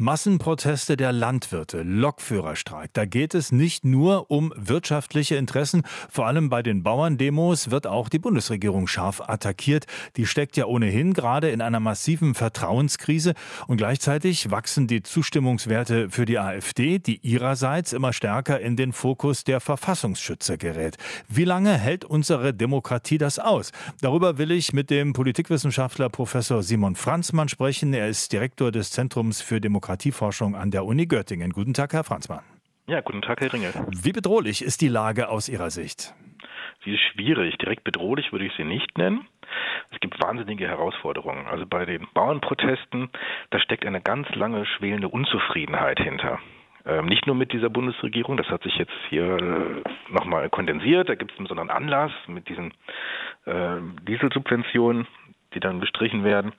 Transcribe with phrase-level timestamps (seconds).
[0.00, 2.88] Massenproteste der Landwirte, Lokführerstreik.
[2.94, 5.82] Da geht es nicht nur um wirtschaftliche Interessen.
[6.08, 9.84] Vor allem bei den Bauerndemos wird auch die Bundesregierung scharf attackiert.
[10.16, 13.34] Die steckt ja ohnehin gerade in einer massiven Vertrauenskrise.
[13.66, 19.44] Und gleichzeitig wachsen die Zustimmungswerte für die AfD, die ihrerseits immer stärker in den Fokus
[19.44, 20.96] der Verfassungsschützer gerät.
[21.28, 23.70] Wie lange hält unsere Demokratie das aus?
[24.00, 27.92] Darüber will ich mit dem Politikwissenschaftler Professor Simon Franzmann sprechen.
[27.92, 31.50] Er ist Direktor des Zentrums für Demokratie Demokratieforschung an der Uni Göttingen.
[31.50, 32.44] Guten Tag, Herr Franzmann.
[32.86, 33.72] Ja, guten Tag, Herr Ringel.
[33.90, 36.14] Wie bedrohlich ist die Lage aus Ihrer Sicht?
[36.84, 37.58] Sie ist schwierig.
[37.58, 39.26] Direkt bedrohlich würde ich sie nicht nennen.
[39.90, 41.46] Es gibt wahnsinnige Herausforderungen.
[41.46, 43.10] Also bei den Bauernprotesten,
[43.50, 46.38] da steckt eine ganz lange schwelende Unzufriedenheit hinter.
[46.86, 51.16] Ähm, nicht nur mit dieser Bundesregierung, das hat sich jetzt hier äh, nochmal kondensiert, da
[51.16, 52.72] gibt es einen besonderen Anlass mit diesen
[53.44, 55.06] äh, Dieselsubventionen,
[55.54, 56.52] die dann gestrichen werden.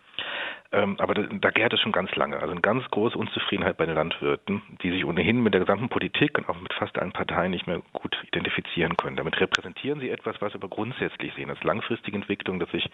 [0.73, 2.37] Ähm, aber da, da gärt es schon ganz lange.
[2.37, 6.37] Also eine ganz große Unzufriedenheit bei den Landwirten, die sich ohnehin mit der gesamten Politik
[6.37, 9.17] und auch mit fast allen Parteien nicht mehr gut identifizieren können.
[9.17, 12.89] Damit repräsentieren sie etwas, was wir aber grundsätzlich sehen als langfristige Entwicklung, dass sich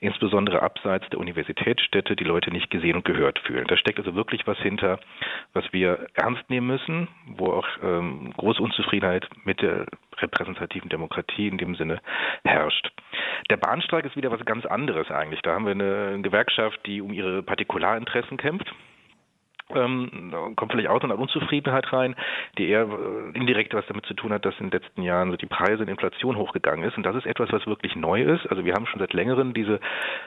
[0.00, 3.66] insbesondere abseits der Universitätsstädte die Leute nicht gesehen und gehört fühlen.
[3.66, 4.98] Da steckt also wirklich was hinter,
[5.54, 9.86] was wir ernst nehmen müssen, wo auch ähm, große Unzufriedenheit mit der
[10.18, 12.00] repräsentativen Demokratie in dem Sinne
[12.44, 12.90] herrscht.
[13.50, 15.40] Der Bahnstreik ist wieder was ganz anderes eigentlich.
[15.42, 18.72] Da haben wir eine Gewerkschaft, die um ihre Partikularinteressen kämpft
[19.74, 22.14] ähm, da kommt vielleicht auch so eine Unzufriedenheit rein,
[22.56, 25.36] die eher äh, indirekt was damit zu tun hat, dass in den letzten Jahren so
[25.36, 26.96] die Preise und Inflation hochgegangen ist.
[26.96, 28.46] Und das ist etwas, was wirklich neu ist.
[28.46, 29.80] Also wir haben schon seit längerem diese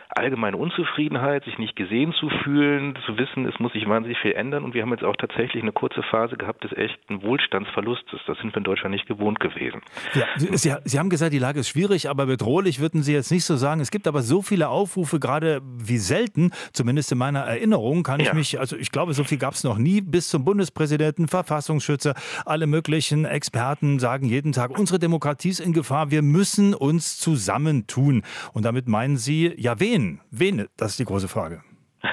[0.10, 4.64] allgemeine Unzufriedenheit, sich nicht gesehen zu fühlen, zu wissen, es muss sich wahnsinnig viel ändern.
[4.64, 8.20] Und wir haben jetzt auch tatsächlich eine kurze Phase gehabt des echten Wohlstandsverlustes.
[8.28, 9.82] Das sind wir in Deutschland nicht gewohnt gewesen.
[10.14, 13.46] Ja, Sie, Sie haben gesagt, die Lage ist schwierig, aber bedrohlich würden Sie jetzt nicht
[13.46, 13.80] so sagen.
[13.80, 18.28] Es gibt aber so viele Aufrufe, gerade wie selten, zumindest in meiner Erinnerung, kann ich
[18.28, 18.34] ja.
[18.34, 22.68] mich, also ich glaube, so viel gab es noch nie, bis zum Bundespräsidenten, Verfassungsschützer, alle
[22.68, 28.24] möglichen Experten sagen jeden Tag, unsere Demokratie ist in Gefahr, wir müssen uns zusammentun.
[28.54, 30.20] Und damit meinen Sie, ja wen?
[30.32, 30.68] Wen?
[30.78, 31.62] Das ist die große Frage.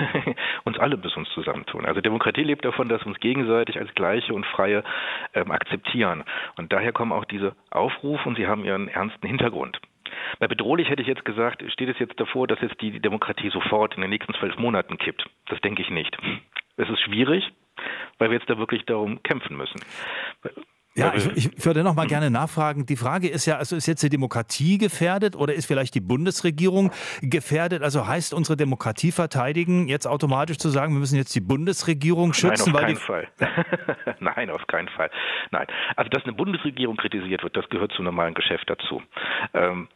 [0.64, 1.86] uns alle müssen uns zusammentun.
[1.86, 4.84] Also Demokratie lebt davon, dass wir uns gegenseitig als Gleiche und Freie
[5.34, 6.24] ähm, akzeptieren.
[6.56, 9.80] Und daher kommen auch diese Aufrufe und sie haben ihren ernsten Hintergrund.
[10.38, 13.94] Bei bedrohlich hätte ich jetzt gesagt, steht es jetzt davor, dass jetzt die Demokratie sofort
[13.94, 15.24] in den nächsten zwölf Monaten kippt.
[15.48, 16.16] Das denke ich nicht.
[16.76, 17.44] Es ist schwierig,
[18.18, 19.80] weil wir jetzt da wirklich darum kämpfen müssen.
[20.96, 22.08] Ja, ich, ich würde noch mal hm.
[22.08, 22.86] gerne nachfragen.
[22.86, 26.90] Die Frage ist ja, also ist jetzt die Demokratie gefährdet oder ist vielleicht die Bundesregierung
[27.20, 27.82] gefährdet?
[27.82, 32.72] Also heißt unsere Demokratie verteidigen jetzt automatisch zu sagen, wir müssen jetzt die Bundesregierung schützen?
[32.72, 33.28] Nein, auf keinen Fall.
[34.20, 35.10] Nein, auf keinen Fall.
[35.50, 35.66] Nein.
[35.96, 39.02] Also, dass eine Bundesregierung kritisiert wird, das gehört zum normalen Geschäft dazu.
[39.52, 39.88] Ähm,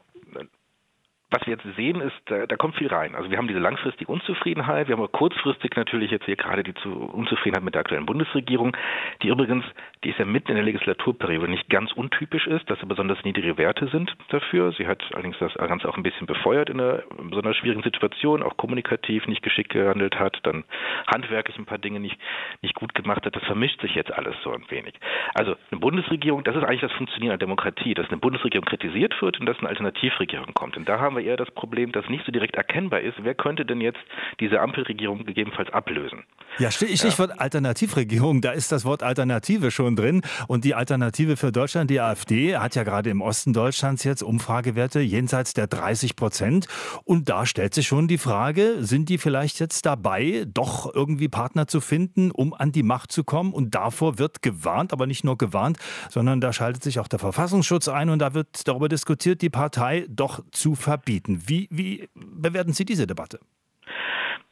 [1.31, 3.15] was wir jetzt sehen, ist, da, da, kommt viel rein.
[3.15, 6.75] Also wir haben diese langfristige Unzufriedenheit, wir haben aber kurzfristig natürlich jetzt hier gerade die
[6.89, 8.77] Unzufriedenheit mit der aktuellen Bundesregierung,
[9.23, 9.65] die übrigens,
[10.03, 13.59] die ist ja mitten in der Legislaturperiode nicht ganz untypisch ist, dass sie besonders niedrige
[13.59, 14.73] Werte sind dafür.
[14.73, 18.57] Sie hat allerdings das Ganze auch ein bisschen befeuert in einer besonders schwierigen Situation, auch
[18.57, 20.65] kommunikativ nicht geschickt gehandelt hat, dann
[21.07, 22.19] handwerklich ein paar Dinge nicht,
[22.63, 23.37] nicht gut gemacht hat.
[23.37, 24.95] Das vermischt sich jetzt alles so ein wenig.
[25.35, 29.39] Also eine Bundesregierung, das ist eigentlich das Funktionieren der Demokratie, dass eine Bundesregierung kritisiert wird
[29.39, 30.77] und dass eine Alternativregierung kommt.
[30.77, 33.35] Und da haben wir aber eher das Problem, dass nicht so direkt erkennbar ist, wer
[33.35, 34.01] könnte denn jetzt
[34.41, 36.25] diese Ampelregierung gegebenenfalls ablösen.
[36.59, 37.37] Ja, Stichwort ja.
[37.37, 40.23] Alternativregierung, da ist das Wort Alternative schon drin.
[40.49, 45.01] Und die Alternative für Deutschland, die AfD, hat ja gerade im Osten Deutschlands jetzt Umfragewerte
[45.01, 46.67] jenseits der 30 Prozent.
[47.05, 51.67] Und da stellt sich schon die Frage, sind die vielleicht jetzt dabei, doch irgendwie Partner
[51.67, 53.53] zu finden, um an die Macht zu kommen?
[53.53, 57.89] Und davor wird gewarnt, aber nicht nur gewarnt, sondern da schaltet sich auch der Verfassungsschutz
[57.89, 61.43] ein und da wird darüber diskutiert, die Partei doch zu verbieten bieten.
[61.49, 63.41] Wie, wie bewerten Sie diese Debatte?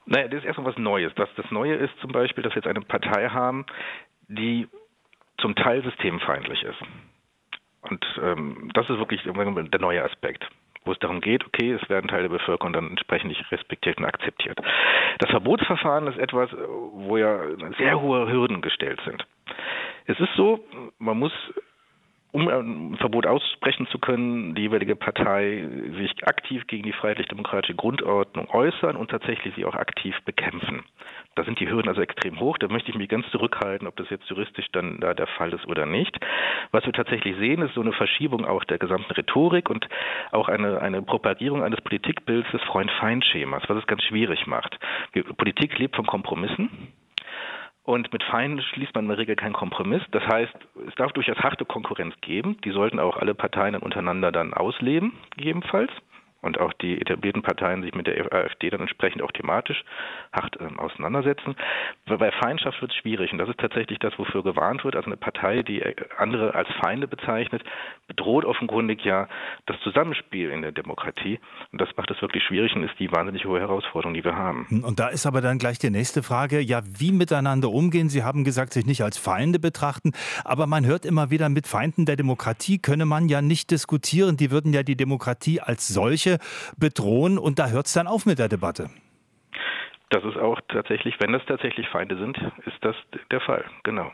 [0.06, 1.12] Naja, das ist erstmal was Neues.
[1.14, 3.64] Das, das Neue ist zum Beispiel, dass wir jetzt eine Partei haben,
[4.26, 4.66] die
[5.40, 6.82] zum Teil systemfeindlich ist.
[7.82, 10.44] Und ähm, das ist wirklich der neue Aspekt,
[10.84, 14.04] wo es darum geht, okay, es werden Teile der Bevölkerung dann entsprechend nicht respektiert und
[14.04, 14.58] akzeptiert.
[15.20, 17.38] Das Verbotsverfahren ist etwas, wo ja
[17.78, 19.24] sehr hohe Hürden gestellt sind.
[20.06, 20.64] Es ist so,
[20.98, 21.32] man muss
[22.38, 25.66] um ein Verbot aussprechen zu können, die jeweilige Partei
[25.98, 30.84] sich aktiv gegen die freiheitlich-demokratische Grundordnung äußern und tatsächlich sie auch aktiv bekämpfen.
[31.34, 32.58] Da sind die Hürden also extrem hoch.
[32.58, 35.66] Da möchte ich mich ganz zurückhalten, ob das jetzt juristisch dann da der Fall ist
[35.66, 36.18] oder nicht.
[36.70, 39.88] Was wir tatsächlich sehen, ist so eine Verschiebung auch der gesamten Rhetorik und
[40.30, 44.78] auch eine, eine Propagierung eines Politikbilds des Freund-Feind-Schemas, was es ganz schwierig macht.
[45.36, 46.92] Politik lebt von Kompromissen.
[47.88, 50.02] Und mit Feinden schließt man in der Regel keinen Kompromiss.
[50.10, 50.52] Das heißt,
[50.88, 52.58] es darf durchaus harte Konkurrenz geben.
[52.62, 55.90] Die sollten auch alle Parteien untereinander dann ausleben, gegebenenfalls.
[56.40, 59.82] Und auch die etablierten Parteien sich mit der AfD dann entsprechend auch thematisch
[60.32, 61.56] hart ähm, auseinandersetzen.
[62.06, 64.94] Bei Feindschaft wird es schwierig und das ist tatsächlich das, wofür gewarnt wird.
[64.94, 67.64] Also eine Partei, die äh, andere als Feinde bezeichnet,
[68.06, 69.28] bedroht offenkundig ja
[69.66, 71.40] das Zusammenspiel in der Demokratie
[71.72, 74.82] und das macht es wirklich schwierig und ist die wahnsinnig hohe Herausforderung, die wir haben.
[74.84, 78.08] Und da ist aber dann gleich die nächste Frage, ja, wie miteinander umgehen?
[78.08, 80.12] Sie haben gesagt, sich nicht als Feinde betrachten,
[80.44, 84.50] aber man hört immer wieder, mit Feinden der Demokratie könne man ja nicht diskutieren, die
[84.50, 86.38] würden ja die Demokratie als solche Kirche
[86.76, 88.90] bedrohen und da hört es dann auf mit der Debatte.
[90.10, 92.96] Das ist auch tatsächlich, wenn das tatsächlich Feinde sind, ist das
[93.30, 94.10] der Fall, genau.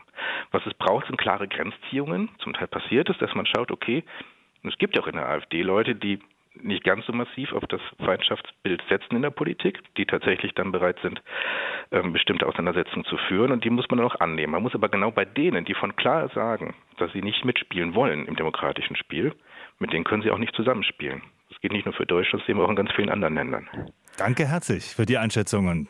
[0.51, 2.29] Was es braucht, sind klare Grenzziehungen.
[2.39, 4.03] Zum Teil passiert es, dass man schaut, okay,
[4.63, 6.19] es gibt ja auch in der AfD Leute, die
[6.61, 10.97] nicht ganz so massiv auf das Feindschaftsbild setzen in der Politik, die tatsächlich dann bereit
[11.01, 11.21] sind,
[11.91, 14.53] ähm, bestimmte Auseinandersetzungen zu führen und die muss man dann auch annehmen.
[14.53, 18.25] Man muss aber genau bei denen, die von klar sagen, dass sie nicht mitspielen wollen
[18.25, 19.33] im demokratischen Spiel,
[19.79, 21.21] mit denen können sie auch nicht zusammenspielen.
[21.65, 23.67] Geht nicht nur für Deutschland, das sehen wir auch in ganz vielen anderen Ländern.
[24.17, 25.87] Danke herzlich für die Einschätzungen.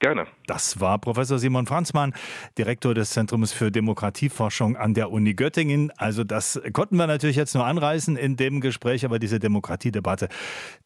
[0.00, 0.26] Gerne.
[0.48, 2.12] Das war Professor Simon Franzmann,
[2.58, 5.92] Direktor des Zentrums für Demokratieforschung an der Uni Göttingen.
[5.98, 10.28] Also das konnten wir natürlich jetzt nur anreißen in dem Gespräch, aber diese Demokratiedebatte,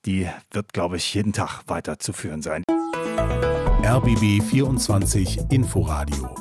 [0.04, 2.64] die wird, glaube ich, jeden Tag weiterzuführen sein.
[3.82, 6.34] RBB 24 Inforadio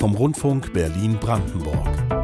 [0.00, 2.17] vom Rundfunk Berlin-Brandenburg.